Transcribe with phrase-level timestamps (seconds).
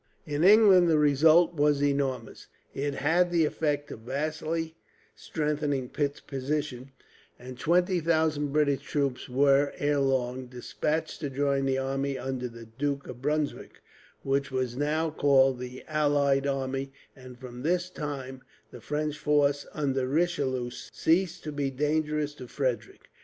[0.25, 2.47] In England the result was enormous.
[2.73, 4.75] It had the effect of vastly
[5.13, 6.91] strengthening Pitt's position,
[7.37, 12.65] and twenty thousand British troops were, ere long, despatched to join the army under the
[12.65, 13.81] Duke of Brunswick,
[14.23, 18.41] which was now called the allied army, and from this time
[18.71, 23.07] the French force under Richelieu ceased to be dangerous to Frederick.